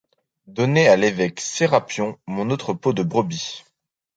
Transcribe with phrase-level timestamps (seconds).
[0.47, 3.63] Donnez à l’évêque Sérapion mon autre peau de brebis.